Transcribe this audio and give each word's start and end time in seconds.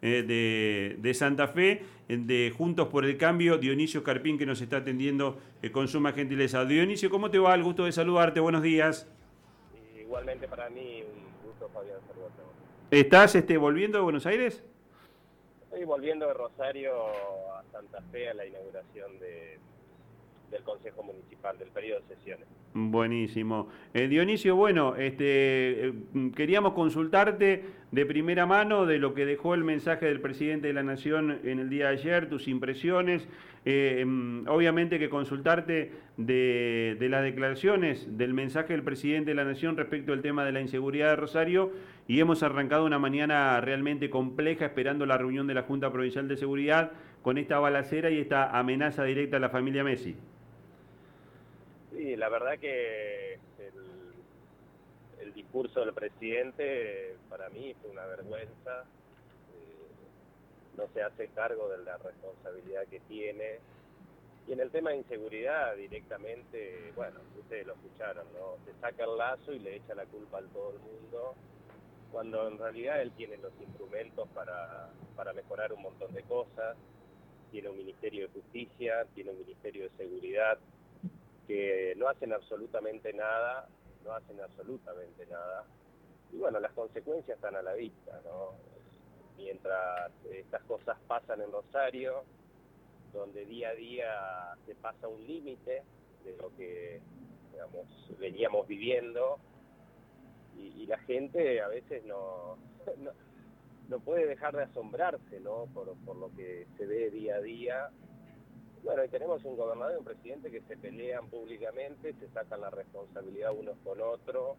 de, 0.00 0.96
de, 0.98 1.14
Santa 1.14 1.48
Fe, 1.48 1.82
de 2.08 2.52
Juntos 2.56 2.88
por 2.88 3.04
el 3.04 3.16
Cambio, 3.16 3.58
Dionisio 3.58 4.02
Carpín, 4.02 4.38
que 4.38 4.46
nos 4.46 4.60
está 4.60 4.78
atendiendo 4.78 5.38
con 5.72 5.88
suma 5.88 6.12
gentileza. 6.12 6.64
Dionisio, 6.64 7.10
¿cómo 7.10 7.30
te 7.30 7.38
va? 7.38 7.54
El 7.54 7.62
gusto 7.62 7.84
de 7.84 7.92
saludarte, 7.92 8.40
buenos 8.40 8.62
días. 8.62 9.08
Igualmente 9.98 10.48
para 10.48 10.70
mí, 10.70 11.02
un 11.02 11.48
gusto, 11.48 11.68
Fabián, 11.72 11.98
saludarte. 12.06 12.42
¿Estás 12.90 13.34
este, 13.34 13.56
volviendo 13.58 13.98
de 13.98 14.04
Buenos 14.04 14.24
Aires? 14.24 14.64
Estoy 15.64 15.84
volviendo 15.84 16.26
de 16.26 16.34
Rosario 16.34 16.92
a 17.54 17.62
Santa 17.70 18.00
Fe 18.10 18.30
a 18.30 18.34
la 18.34 18.46
inauguración 18.46 19.18
de, 19.18 19.58
del 20.50 20.62
Consejo 20.62 21.02
Municipal, 21.02 21.58
del 21.58 21.68
periodo 21.68 22.00
de 22.00 22.16
sesiones. 22.16 22.46
Buenísimo. 22.74 23.68
Eh, 23.94 24.08
Dionisio, 24.08 24.54
bueno, 24.54 24.94
este, 24.96 25.88
eh, 25.88 25.92
queríamos 26.36 26.74
consultarte 26.74 27.64
de 27.90 28.06
primera 28.06 28.46
mano 28.46 28.86
de 28.86 28.98
lo 28.98 29.14
que 29.14 29.24
dejó 29.24 29.54
el 29.54 29.64
mensaje 29.64 30.06
del 30.06 30.20
presidente 30.20 30.68
de 30.68 30.74
la 30.74 30.82
Nación 30.82 31.40
en 31.44 31.58
el 31.58 31.70
día 31.70 31.88
de 31.88 31.94
ayer, 31.94 32.28
tus 32.28 32.46
impresiones. 32.46 33.26
Eh, 33.64 34.00
em, 34.00 34.46
obviamente 34.46 34.98
que 34.98 35.10
consultarte 35.10 35.92
de, 36.16 36.96
de, 36.98 37.08
las 37.08 37.22
declaraciones 37.22 38.16
del 38.16 38.32
mensaje 38.32 38.72
del 38.72 38.82
presidente 38.82 39.32
de 39.32 39.34
la 39.34 39.44
Nación 39.44 39.76
respecto 39.76 40.12
al 40.12 40.22
tema 40.22 40.44
de 40.44 40.52
la 40.52 40.60
inseguridad 40.60 41.10
de 41.10 41.16
Rosario 41.16 41.72
y 42.06 42.20
hemos 42.20 42.42
arrancado 42.42 42.86
una 42.86 42.98
mañana 42.98 43.60
realmente 43.60 44.10
compleja 44.10 44.66
esperando 44.66 45.06
la 45.06 45.18
reunión 45.18 45.46
de 45.46 45.54
la 45.54 45.62
Junta 45.62 45.90
Provincial 45.92 46.28
de 46.28 46.36
Seguridad 46.36 46.92
con 47.22 47.36
esta 47.36 47.58
balacera 47.58 48.10
y 48.10 48.18
esta 48.18 48.56
amenaza 48.58 49.04
directa 49.04 49.38
a 49.38 49.40
la 49.40 49.50
familia 49.50 49.84
Messi. 49.84 50.16
La 52.18 52.28
verdad 52.28 52.58
que 52.58 53.34
el, 55.20 55.32
discurso 55.34 55.84
del 55.84 55.94
presidente 55.94 57.14
para 57.30 57.48
mí 57.48 57.74
fue 57.80 57.90
una 57.90 58.04
vergüenza. 58.06 58.82
Eh, 59.54 60.76
no 60.76 60.88
se 60.92 61.00
hace 61.00 61.28
cargo 61.28 61.68
de 61.68 61.78
la 61.84 61.96
responsabilidad 61.98 62.86
que 62.88 62.98
tiene. 63.00 63.60
Y 64.48 64.52
en 64.52 64.58
el 64.58 64.70
tema 64.72 64.90
de 64.90 64.96
inseguridad 64.96 65.76
directamente, 65.76 66.92
bueno, 66.96 67.20
ustedes 67.38 67.68
lo 67.68 67.74
escucharon, 67.74 68.26
¿no? 68.32 68.56
Se 68.66 68.76
saca 68.80 69.04
el 69.04 69.16
lazo 69.16 69.52
y 69.52 69.60
le 69.60 69.76
echa 69.76 69.94
la 69.94 70.06
culpa 70.06 70.38
a 70.38 70.42
todo 70.42 70.72
el 70.72 70.80
mundo, 70.80 71.36
cuando 72.10 72.48
en 72.48 72.58
realidad 72.58 73.00
él 73.00 73.12
tiene 73.12 73.36
los 73.36 73.52
instrumentos 73.60 74.28
para, 74.34 74.90
para 75.14 75.32
mejorar 75.34 75.72
un 75.72 75.82
montón 75.82 76.12
de 76.12 76.24
cosas. 76.24 76.76
Tiene 77.52 77.68
un 77.68 77.78
Ministerio 77.78 78.26
de 78.26 78.40
Justicia, 78.40 79.06
tiene 79.14 79.30
un 79.30 79.38
Ministerio 79.38 79.84
de 79.84 79.90
Seguridad, 79.96 80.58
que 81.48 81.94
no 81.96 82.08
hacen 82.08 82.32
absolutamente 82.32 83.12
nada, 83.14 83.66
no 84.04 84.12
hacen 84.12 84.38
absolutamente 84.40 85.26
nada. 85.26 85.64
Y 86.30 86.36
bueno, 86.36 86.60
las 86.60 86.72
consecuencias 86.72 87.36
están 87.36 87.56
a 87.56 87.62
la 87.62 87.72
vista, 87.72 88.20
¿no? 88.24 88.52
Mientras 89.38 90.12
estas 90.30 90.62
cosas 90.64 90.98
pasan 91.08 91.40
en 91.40 91.50
Rosario, 91.50 92.22
donde 93.14 93.46
día 93.46 93.70
a 93.70 93.74
día 93.74 94.56
se 94.66 94.74
pasa 94.74 95.08
un 95.08 95.26
límite 95.26 95.82
de 96.24 96.36
lo 96.36 96.54
que 96.56 97.00
digamos, 97.52 97.86
veníamos 98.18 98.68
viviendo, 98.68 99.38
y, 100.54 100.86
la 100.86 100.98
gente 100.98 101.60
a 101.60 101.68
veces 101.68 102.04
no, 102.06 102.58
no, 103.88 104.00
puede 104.00 104.26
dejar 104.26 104.54
de 104.54 104.64
asombrarse 104.64 105.40
¿no? 105.40 105.66
por, 105.72 105.96
por 106.04 106.16
lo 106.16 106.30
que 106.34 106.66
se 106.76 106.86
ve 106.86 107.10
día 107.10 107.36
a 107.36 107.40
día 107.40 107.90
bueno, 108.88 109.04
y 109.04 109.08
tenemos 109.08 109.44
un 109.44 109.54
gobernador 109.54 109.96
y 109.96 109.98
un 109.98 110.04
presidente 110.06 110.50
que 110.50 110.62
se 110.62 110.74
pelean 110.78 111.28
públicamente, 111.28 112.14
se 112.14 112.26
sacan 112.28 112.62
la 112.62 112.70
responsabilidad 112.70 113.52
unos 113.52 113.76
con 113.84 114.00
otros, 114.00 114.56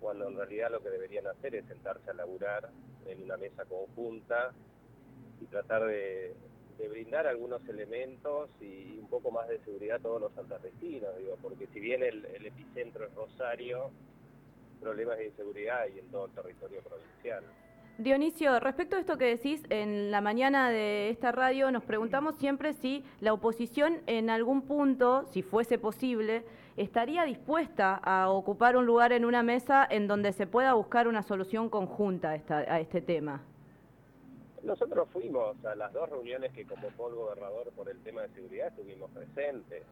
cuando 0.00 0.28
en 0.28 0.36
realidad 0.36 0.70
lo 0.70 0.82
que 0.82 0.90
deberían 0.90 1.26
hacer 1.28 1.54
es 1.54 1.64
sentarse 1.64 2.10
a 2.10 2.12
laburar 2.12 2.68
en 3.06 3.22
una 3.22 3.38
mesa 3.38 3.64
conjunta 3.64 4.52
y 5.40 5.46
tratar 5.46 5.86
de, 5.86 6.34
brindar 6.90 7.26
algunos 7.26 7.66
elementos 7.70 8.50
y 8.60 8.98
un 8.98 9.08
poco 9.08 9.30
más 9.30 9.48
de 9.48 9.58
seguridad 9.60 9.96
a 9.96 10.00
todos 10.00 10.20
los 10.20 10.32
santafesinos, 10.34 11.16
digo, 11.16 11.38
porque 11.40 11.68
si 11.68 11.80
bien 11.80 12.02
el, 12.02 12.26
el 12.26 12.44
epicentro 12.44 13.06
es 13.06 13.14
Rosario, 13.14 13.90
problemas 14.78 15.16
de 15.16 15.28
inseguridad 15.28 15.80
hay 15.80 15.98
en 15.98 16.10
todo 16.10 16.26
el 16.26 16.32
territorio 16.32 16.82
provincial. 16.82 17.44
Dionisio, 17.98 18.58
respecto 18.60 18.94
a 18.94 19.00
esto 19.00 19.18
que 19.18 19.24
decís, 19.24 19.60
en 19.70 20.12
la 20.12 20.20
mañana 20.20 20.70
de 20.70 21.10
esta 21.10 21.32
radio 21.32 21.72
nos 21.72 21.82
preguntamos 21.82 22.36
siempre 22.36 22.74
si 22.74 23.04
la 23.20 23.32
oposición 23.32 24.02
en 24.06 24.30
algún 24.30 24.62
punto, 24.62 25.24
si 25.32 25.42
fuese 25.42 25.80
posible, 25.80 26.44
estaría 26.76 27.24
dispuesta 27.24 27.96
a 27.96 28.30
ocupar 28.30 28.76
un 28.76 28.86
lugar 28.86 29.10
en 29.10 29.24
una 29.24 29.42
mesa 29.42 29.84
en 29.90 30.06
donde 30.06 30.32
se 30.32 30.46
pueda 30.46 30.74
buscar 30.74 31.08
una 31.08 31.24
solución 31.24 31.68
conjunta 31.68 32.40
a, 32.48 32.78
este 32.78 33.00
tema. 33.00 33.42
Nosotros 34.62 35.08
fuimos 35.12 35.56
a 35.64 35.74
las 35.74 35.92
dos 35.92 36.08
reuniones 36.08 36.52
que 36.52 36.64
convocó 36.66 37.08
el 37.08 37.16
gobernador 37.16 37.72
por 37.72 37.88
el 37.88 38.00
tema 38.04 38.22
de 38.22 38.28
seguridad, 38.28 38.68
estuvimos 38.68 39.10
presentes. 39.10 39.82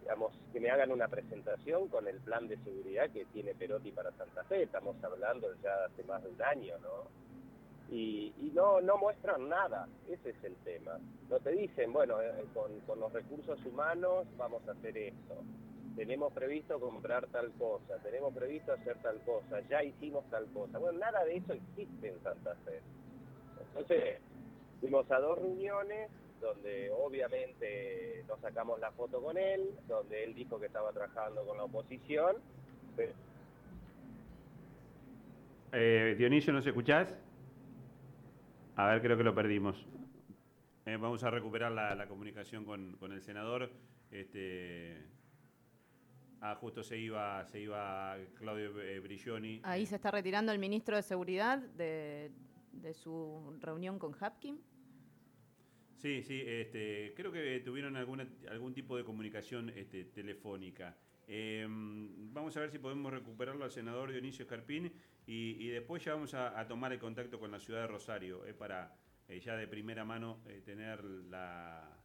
digamos, 0.00 0.32
que 0.52 0.60
me 0.60 0.70
hagan 0.70 0.90
una 0.90 1.08
presentación 1.08 1.88
con 1.88 2.08
el 2.08 2.18
plan 2.20 2.48
de 2.48 2.56
seguridad 2.58 3.10
que 3.10 3.26
tiene 3.26 3.54
Perotti 3.54 3.92
para 3.92 4.10
Santa 4.12 4.44
Fe. 4.44 4.62
Estamos 4.62 4.96
hablando 5.04 5.48
ya 5.62 5.84
hace 5.84 6.02
más 6.04 6.22
de 6.22 6.30
un 6.30 6.42
año, 6.42 6.74
¿no? 6.78 7.26
Y, 7.94 8.32
no, 8.54 8.80
no 8.80 8.96
muestran 8.96 9.48
nada, 9.50 9.86
ese 10.08 10.30
es 10.30 10.44
el 10.44 10.56
tema. 10.64 10.98
No 11.28 11.38
te 11.40 11.50
dicen, 11.50 11.92
bueno, 11.92 12.22
eh, 12.22 12.32
con, 12.54 12.80
con 12.80 12.98
los 12.98 13.12
recursos 13.12 13.62
humanos 13.66 14.26
vamos 14.38 14.66
a 14.66 14.72
hacer 14.72 14.96
esto 14.96 15.34
tenemos 15.96 16.32
previsto 16.32 16.78
comprar 16.78 17.26
tal 17.28 17.50
cosa, 17.52 17.96
tenemos 18.02 18.34
previsto 18.34 18.72
hacer 18.72 18.96
tal 18.98 19.18
cosa, 19.22 19.60
ya 19.68 19.82
hicimos 19.82 20.28
tal 20.30 20.46
cosa. 20.52 20.78
Bueno, 20.78 20.98
nada 20.98 21.24
de 21.24 21.36
eso 21.38 21.54
existe 21.54 22.08
en 22.08 22.22
Santa 22.22 22.54
Fe. 22.64 22.80
Entonces, 23.68 24.18
fuimos 24.80 25.10
a 25.10 25.18
dos 25.18 25.38
reuniones 25.38 26.10
donde 26.40 26.90
obviamente 26.90 28.24
nos 28.28 28.38
sacamos 28.40 28.78
la 28.78 28.92
foto 28.92 29.22
con 29.22 29.38
él, 29.38 29.70
donde 29.88 30.24
él 30.24 30.34
dijo 30.34 30.60
que 30.60 30.66
estaba 30.66 30.92
trabajando 30.92 31.44
con 31.46 31.56
la 31.56 31.64
oposición. 31.64 32.36
Eh, 35.72 36.14
Dionisio, 36.18 36.52
¿nos 36.52 36.66
escuchás? 36.66 37.14
A 38.76 38.88
ver, 38.88 39.00
creo 39.00 39.16
que 39.16 39.24
lo 39.24 39.34
perdimos. 39.34 39.86
Eh, 40.84 40.96
vamos 40.98 41.24
a 41.24 41.30
recuperar 41.30 41.72
la, 41.72 42.06
comunicación 42.06 42.64
con, 42.64 42.96
con, 42.98 43.12
el 43.12 43.22
senador. 43.22 43.70
Este, 44.10 45.04
Ah, 46.40 46.54
justo 46.54 46.82
se 46.82 46.98
iba, 46.98 47.44
se 47.46 47.60
iba 47.60 48.16
Claudio 48.34 48.80
eh, 48.80 49.00
Brilloni. 49.00 49.60
Ahí 49.64 49.86
se 49.86 49.96
está 49.96 50.10
retirando 50.10 50.52
el 50.52 50.58
ministro 50.58 50.96
de 50.96 51.02
Seguridad 51.02 51.58
de, 51.58 52.30
su 52.92 53.56
reunión 53.60 53.98
con 53.98 54.14
Hapkin. 54.20 54.60
Sí, 55.96 56.22
sí, 56.22 56.42
este, 56.46 57.14
creo 57.16 57.32
que 57.32 57.60
tuvieron 57.60 57.96
alguna, 57.96 58.28
algún 58.50 58.74
tipo 58.74 58.96
de 58.96 59.04
comunicación 59.04 59.70
este, 59.70 60.04
telefónica. 60.04 60.94
Em, 61.26 62.32
vamos 62.32 62.56
a 62.56 62.60
ver 62.60 62.70
si 62.70 62.78
podemos 62.78 63.12
recuperarlo 63.12 63.64
al 63.64 63.70
senador 63.70 64.12
Dionisio 64.12 64.44
Escarpín 64.44 64.92
y, 65.26 65.68
después 65.68 66.04
ya 66.04 66.14
vamos 66.14 66.34
a, 66.34 66.64
tomar 66.68 66.92
el 66.92 67.00
contacto 67.00 67.40
con 67.40 67.50
la 67.50 67.58
ciudad 67.58 67.80
de 67.80 67.86
Rosario 67.88 68.46
eh, 68.46 68.54
para 68.54 68.94
eh, 69.26 69.40
ya 69.40 69.56
de 69.56 69.66
primera 69.66 70.04
mano 70.04 70.38
tener 70.64 71.02
la, 71.02 71.98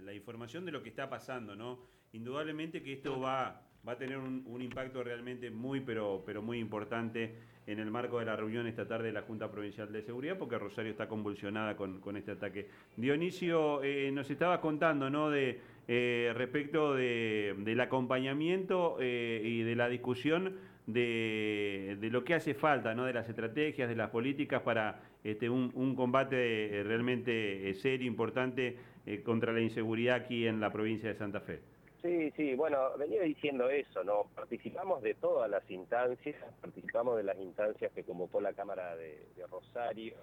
la 0.00 0.14
información 0.14 0.64
de 0.64 0.72
lo 0.72 0.82
que 0.82 0.88
está 0.88 1.10
pasando, 1.10 1.54
¿no? 1.54 1.80
Indudablemente 2.12 2.82
que 2.82 2.94
esto 2.94 3.20
va 3.20 3.71
va 3.86 3.92
a 3.92 3.98
tener 3.98 4.16
un, 4.16 4.62
impacto 4.62 5.02
realmente 5.02 5.50
muy, 5.50 5.80
pero, 5.80 6.22
pero 6.24 6.40
muy 6.40 6.58
importante 6.58 7.34
en 7.66 7.78
el 7.78 7.90
marco 7.90 8.18
de 8.18 8.26
la 8.26 8.36
reunión 8.36 8.66
esta 8.66 8.86
tarde 8.86 9.06
de 9.06 9.12
la 9.12 9.22
Junta 9.22 9.50
Provincial 9.50 9.92
de 9.92 10.02
Seguridad, 10.02 10.38
porque 10.38 10.58
Rosario 10.58 10.90
está 10.90 11.08
convulsionada 11.08 11.76
con, 11.76 12.16
este 12.16 12.32
ataque. 12.32 12.68
Dionisio, 12.96 13.82
eh, 13.82 14.10
nos 14.12 14.30
estaba 14.30 14.60
contando, 14.60 15.10
¿no?, 15.10 15.30
de 15.30 15.60
eh, 15.88 16.32
respecto 16.36 16.94
del 16.94 17.80
acompañamiento 17.80 18.98
eh, 19.00 19.42
y 19.44 19.62
de 19.62 19.74
la 19.74 19.88
discusión 19.88 20.56
de, 20.86 21.96
lo 22.00 22.24
que 22.24 22.34
hace 22.34 22.54
falta, 22.54 22.94
¿no?, 22.94 23.04
de 23.04 23.12
las 23.12 23.28
estrategias, 23.28 23.88
de 23.88 23.96
las 23.96 24.10
políticas 24.10 24.62
para 24.62 25.00
este, 25.24 25.50
un, 25.50 25.72
un 25.74 25.96
combate 25.96 26.82
realmente 26.84 27.72
serio, 27.74 28.06
importante 28.06 28.76
contra 29.24 29.52
la 29.52 29.60
inseguridad 29.60 30.14
aquí 30.14 30.46
en 30.46 30.60
la 30.60 30.70
provincia 30.70 31.08
de 31.08 31.16
Santa 31.16 31.40
Fe. 31.40 31.71
Sí, 32.02 32.32
sí, 32.32 32.56
bueno, 32.56 32.96
venía 32.98 33.22
diciendo 33.22 33.70
eso, 33.70 34.02
¿no? 34.02 34.24
Participamos 34.34 35.02
de 35.02 35.14
todas 35.14 35.48
las 35.48 35.68
instancias, 35.70 36.36
participamos 36.60 37.16
de 37.16 37.22
las 37.22 37.38
instancias 37.38 37.92
que 37.92 38.02
convocó 38.02 38.40
la 38.40 38.54
Cámara 38.54 38.96
de, 38.96 39.24
Rosario, 39.48 40.16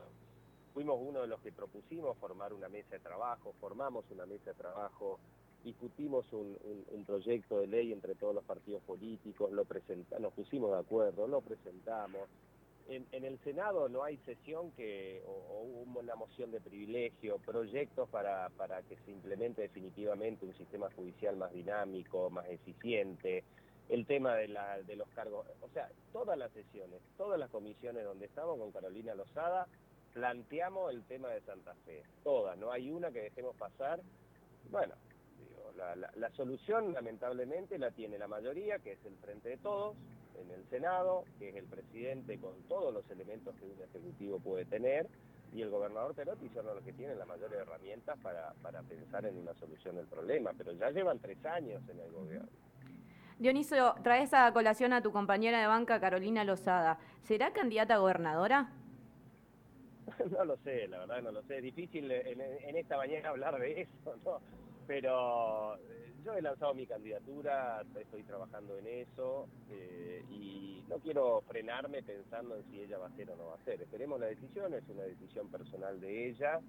fuimos 0.73 0.99
uno 1.01 1.21
de 1.21 1.27
los 1.27 1.39
que 1.39 1.53
propusimos 1.53 2.17
formar 2.17 2.51
una 2.51 2.67
mesa 2.67 2.89
de 2.91 2.99
trabajo, 2.99 3.53
formamos 3.61 4.03
una 4.11 4.25
mesa 4.25 4.51
de 4.51 4.55
trabajo, 4.55 5.19
discutimos 5.63 6.25
un, 6.33 6.57
proyecto 7.07 7.59
de 7.59 7.67
ley 7.67 7.93
entre 7.93 8.13
todos 8.13 8.35
los 8.35 8.43
partidos 8.43 8.83
políticos, 8.83 9.49
lo 9.51 9.63
presentamos, 9.63 10.21
nos 10.21 10.33
pusimos 10.33 10.71
de 10.71 10.79
acuerdo, 10.79 11.27
lo 11.27 11.39
presentamos, 11.39 12.27
en, 12.89 13.23
el 13.23 13.39
Senado 13.43 13.87
no 13.87 14.03
hay 14.03 14.17
sesión 14.25 14.71
que, 14.71 15.21
o, 15.25 15.61
una 15.95 16.15
moción 16.15 16.51
de 16.51 16.59
privilegio, 16.59 17.37
proyectos 17.39 18.09
para, 18.09 18.49
para 18.57 18.81
que 18.83 18.97
se 19.05 19.11
implemente 19.11 19.61
definitivamente 19.61 20.45
un 20.45 20.55
sistema 20.55 20.89
judicial 20.95 21.37
más 21.37 21.53
dinámico, 21.53 22.29
más 22.29 22.47
eficiente, 22.47 23.43
el 23.89 24.05
tema 24.05 24.35
de, 24.35 24.47
la, 24.47 24.81
de 24.81 24.95
los 24.95 25.07
cargos, 25.09 25.47
o 25.61 25.69
sea, 25.69 25.89
todas 26.11 26.37
las 26.37 26.51
sesiones, 26.51 27.01
todas 27.17 27.39
las 27.39 27.49
comisiones 27.49 28.03
donde 28.03 28.25
estamos 28.25 28.57
con 28.59 28.71
Carolina 28.71 29.15
Lozada, 29.15 29.67
planteamos 30.13 30.91
el 30.91 31.03
tema 31.03 31.29
de 31.29 31.41
Santa 31.41 31.75
Fe, 31.85 32.03
todas, 32.23 32.57
no 32.57 32.71
hay 32.71 32.91
una 32.91 33.11
que 33.11 33.21
dejemos 33.21 33.55
pasar. 33.55 34.01
Bueno, 34.69 34.93
la, 35.75 35.95
la 35.95 36.29
solución 36.31 36.93
lamentablemente 36.93 37.77
la 37.77 37.91
tiene 37.91 38.17
la 38.17 38.27
mayoría, 38.27 38.79
que 38.79 38.93
es 38.93 39.05
el 39.05 39.15
Frente 39.17 39.49
de 39.49 39.57
Todos, 39.57 39.95
en 40.41 40.51
el 40.51 40.65
Senado, 40.69 41.23
que 41.37 41.49
es 41.49 41.55
el 41.55 41.65
presidente 41.65 42.37
con 42.39 42.53
todos 42.67 42.93
los 42.93 43.09
elementos 43.09 43.55
que 43.55 43.65
un 43.65 43.81
ejecutivo 43.81 44.39
puede 44.39 44.65
tener, 44.65 45.07
y 45.53 45.61
el 45.61 45.69
gobernador 45.69 46.13
Perotti 46.13 46.49
son 46.49 46.65
los 46.67 46.83
que 46.83 46.93
tienen 46.93 47.17
las 47.17 47.27
mayores 47.27 47.59
herramientas 47.59 48.17
para, 48.21 48.53
para 48.61 48.81
pensar 48.83 49.25
en 49.25 49.37
una 49.37 49.53
solución 49.55 49.95
del 49.95 50.05
problema, 50.05 50.51
pero 50.57 50.71
ya 50.73 50.91
llevan 50.91 51.19
tres 51.19 51.43
años 51.45 51.81
en 51.89 51.99
el 51.99 52.11
gobierno. 52.11 52.49
Dionisio, 53.39 53.95
traes 54.03 54.33
a 54.33 54.51
colación 54.51 54.93
a 54.93 55.01
tu 55.01 55.11
compañera 55.11 55.61
de 55.61 55.67
banca, 55.67 55.99
Carolina 55.99 56.43
Lozada. 56.43 56.99
¿Será 57.23 57.51
candidata 57.53 57.95
a 57.95 57.97
gobernadora? 57.97 58.69
no 60.31 60.45
lo 60.45 60.57
sé, 60.57 60.87
la 60.87 60.99
verdad 60.99 61.21
no 61.21 61.31
lo 61.31 61.41
sé. 61.43 61.57
Es 61.57 61.63
difícil 61.63 62.11
en, 62.11 62.41
en 62.41 62.77
esta 62.77 62.97
mañana 62.97 63.29
hablar 63.29 63.57
de 63.59 63.81
eso, 63.81 64.15
¿no? 64.25 64.39
Pero 64.89 65.77
yo 66.25 66.33
he 66.33 66.41
lanzado 66.41 66.73
mi 66.73 66.87
candidatura, 66.87 67.83
estoy 68.01 68.23
trabajando 68.23 68.75
en 68.79 68.87
eso 68.87 69.47
eh, 69.69 70.23
y 70.31 70.83
no 70.89 70.95
quiero 70.95 71.43
frenarme 71.47 72.01
pensando 72.01 72.55
en 72.55 72.63
si 72.71 72.81
ella 72.81 72.97
va 72.97 73.05
a 73.05 73.11
ser 73.11 73.29
o 73.29 73.35
no 73.35 73.45
va 73.45 73.53
a 73.53 73.63
ser. 73.65 73.79
Esperemos 73.79 74.19
la 74.19 74.25
decisión, 74.25 74.73
es 74.73 74.81
una 74.89 75.03
decisión 75.03 75.47
personal 75.49 76.01
de 76.01 76.29
ella. 76.29 76.59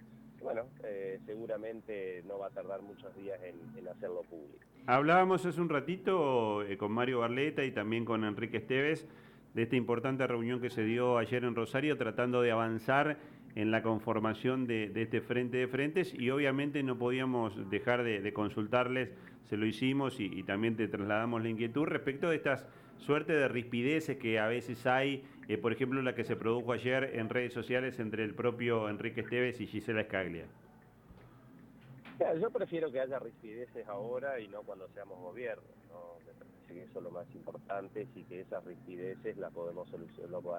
Bueno, 0.42 0.66
eh, 0.84 1.18
seguramente 1.24 2.22
no 2.26 2.38
va 2.38 2.48
a 2.48 2.50
tardar 2.50 2.82
muchos 2.82 3.14
días 3.16 3.40
en, 3.42 3.88
hacerlo 3.88 4.20
público. 4.28 4.66
Hablábamos 4.84 5.46
hace 5.46 5.58
un 5.58 5.70
ratito 5.70 6.62
eh, 6.62 6.76
con 6.76 6.92
Mario 6.92 7.20
Barleta 7.20 7.64
y 7.64 7.72
también 7.72 8.04
con 8.04 8.24
Enrique 8.24 8.58
Esteves 8.58 9.08
de 9.54 9.62
esta 9.62 9.76
importante 9.76 10.26
reunión 10.26 10.60
que 10.60 10.68
se 10.68 10.84
dio 10.84 11.16
ayer 11.16 11.42
en 11.44 11.54
Rosario 11.54 11.96
tratando 11.96 12.42
de 12.42 12.52
avanzar 12.52 13.16
en 13.54 13.70
la 13.70 13.82
conformación 13.82 14.66
de, 14.66 14.92
este 14.94 15.20
frente 15.20 15.58
de 15.58 15.68
frentes 15.68 16.14
y 16.14 16.30
obviamente 16.30 16.82
no 16.82 16.98
podíamos 16.98 17.68
dejar 17.70 18.02
de, 18.02 18.32
consultarles, 18.32 19.10
se 19.44 19.56
lo 19.56 19.66
hicimos 19.66 20.20
y, 20.20 20.42
también 20.42 20.76
te 20.76 20.88
trasladamos 20.88 21.42
la 21.42 21.48
inquietud 21.48 21.84
respecto 21.84 22.30
de 22.30 22.36
estas 22.36 22.66
suerte 22.98 23.32
de 23.32 23.48
rispideces 23.48 24.18
que 24.18 24.38
a 24.38 24.46
veces 24.46 24.86
hay, 24.86 25.24
eh, 25.48 25.56
por 25.56 25.72
ejemplo 25.72 26.02
la 26.02 26.14
que 26.14 26.24
se 26.24 26.36
produjo 26.36 26.72
ayer 26.72 27.12
en 27.14 27.28
redes 27.28 27.52
sociales 27.52 27.98
entre 27.98 28.24
el 28.24 28.34
propio 28.34 28.88
Enrique 28.88 29.22
Esteves 29.22 29.60
y 29.60 29.66
Gisela 29.66 30.02
Escaglia. 30.02 30.44
Yo 32.38 32.50
prefiero 32.50 32.92
que 32.92 33.00
haya 33.00 33.18
rispideces 33.18 33.88
ahora 33.88 34.38
y 34.40 34.48
no 34.48 34.62
cuando 34.62 34.86
seamos 34.88 35.18
gobierno. 35.20 35.62
Me 36.26 36.32
parece 36.34 36.74
que 36.74 36.82
eso 36.82 36.98
es 36.98 37.04
lo 37.04 37.10
más 37.10 37.26
importante 37.34 38.06
y 38.14 38.24
que 38.24 38.40
esas 38.42 38.62
rispideces 38.64 39.38
la, 39.38 39.48
podemos 39.48 39.88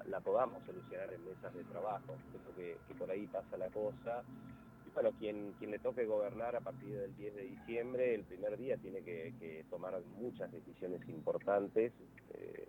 la 0.07 0.19
podamos 0.21 0.63
solucionar 0.65 1.13
en 1.13 1.23
mesas 1.23 1.53
de 1.53 1.63
trabajo. 1.65 2.15
Que, 2.55 2.95
por 2.95 3.11
ahí 3.11 3.27
pasa 3.27 3.57
la 3.57 3.69
cosa. 3.69 4.23
Y 4.87 4.89
bueno, 4.89 5.11
quien, 5.19 5.53
quien 5.59 5.69
le 5.69 5.77
toque 5.77 6.05
gobernar 6.05 6.55
a 6.55 6.61
partir 6.61 6.97
del 6.97 7.15
10 7.15 7.35
de 7.35 7.43
diciembre, 7.43 8.15
el 8.15 8.23
primer 8.23 8.57
día 8.57 8.77
tiene 8.77 9.01
que, 9.03 9.63
tomar 9.69 10.01
muchas 10.17 10.51
decisiones 10.51 11.07
importantes 11.09 11.93
eh, 12.33 12.67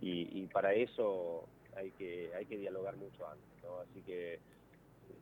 y, 0.00 0.40
y, 0.40 0.46
para 0.46 0.72
eso 0.72 1.46
hay 1.76 1.90
que, 1.92 2.32
hay 2.34 2.46
que 2.46 2.56
dialogar 2.56 2.96
mucho 2.96 3.28
antes. 3.28 3.62
¿no? 3.62 3.80
Así 3.80 4.00
que 4.00 4.40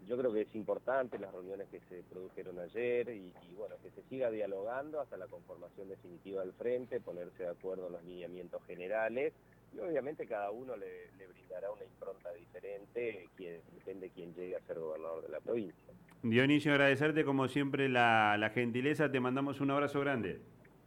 yo 0.06 0.16
creo 0.16 0.32
que 0.32 0.42
es 0.42 0.54
importante 0.54 1.18
las 1.18 1.32
reuniones 1.32 1.68
que 1.68 1.80
se 1.88 2.02
produjeron 2.10 2.58
ayer 2.58 3.08
y, 3.10 3.32
bueno, 3.56 3.76
que 3.82 3.90
se 3.90 4.02
siga 4.08 4.30
dialogando 4.30 5.00
hasta 5.00 5.16
la 5.16 5.26
conformación 5.26 5.88
definitiva 5.88 6.42
del 6.42 6.52
frente, 6.52 7.00
ponerse 7.00 7.42
de 7.42 7.50
acuerdo 7.50 7.86
en 7.86 7.92
los 7.92 8.04
lineamientos 8.04 8.62
generales 8.66 9.32
y 9.74 9.80
obviamente 9.80 10.26
cada 10.26 10.50
uno 10.50 10.76
le, 10.76 11.10
brindará 11.28 11.70
una 11.70 11.84
impronta 11.84 12.32
diferente, 12.32 13.28
quien, 13.36 13.60
depende 13.74 14.08
de 14.08 14.12
quién 14.12 14.34
llegue 14.34 14.56
a 14.56 14.60
ser 14.60 14.78
gobernador 14.78 15.22
de 15.22 15.28
la 15.28 15.40
provincia. 15.40 15.92
Dionisio, 16.22 16.72
agradecerte 16.72 17.24
como 17.24 17.48
siempre 17.48 17.88
la, 17.88 18.36
la 18.38 18.50
gentileza, 18.50 19.10
te 19.10 19.20
mandamos 19.20 19.60
un 19.60 19.70
abrazo 19.70 20.00
grande. 20.00 20.40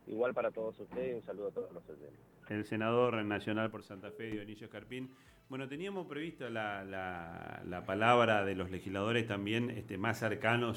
Igual 0.08 0.34
para 0.34 0.52
todos 0.52 0.80
ustedes, 0.80 1.16
un 1.16 1.22
saludo 1.24 1.48
a 1.50 1.52
todos 1.52 1.72
los 1.74 1.88
oyentes. 1.90 2.31
El 2.50 2.66
senador 2.66 3.24
nacional 3.24 3.72
por 3.72 3.84
Santa 3.84 4.12
Fe, 4.12 4.32
Dionisio 4.32 4.66
Escarpín. 4.66 5.12
Bueno, 5.50 5.68
teníamos 5.68 6.08
previsto 6.08 6.50
la, 6.50 6.84
la, 6.86 7.84
palabra 7.86 8.46
de 8.46 8.56
los 8.56 8.72
legisladores 8.72 9.28
también 9.28 9.70
este, 9.70 9.98
más 9.98 10.18
cercanos 10.18 10.70